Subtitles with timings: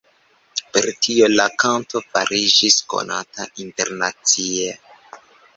[0.77, 4.77] Per tio la kanto fariĝis konata internacie.